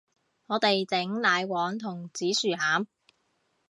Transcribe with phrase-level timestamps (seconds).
[0.47, 2.87] 我哋整奶黃同紫薯餡